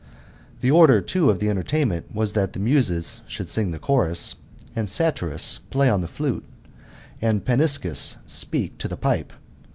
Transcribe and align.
The 0.61 0.71
order, 0.71 0.99
too, 0.99 1.29
of 1.29 1.37
the 1.37 1.47
entertainment 1.51 2.07
was, 2.15 2.33
that 2.33 2.53
the 2.53 2.59
Muses 2.59 3.21
should 3.27 3.47
sing 3.49 3.69
the 3.69 3.77
chorus, 3.77 4.33
Satyrus 4.75 5.59
play 5.69 5.91
on 5.91 6.01
the 6.01 6.07
flute, 6.07 6.43
and 7.21 7.45
Paniscus^ 7.45 8.17
speak 8.25 8.79
to 8.79 8.87
the 8.87 8.97
pipe. 8.97 9.31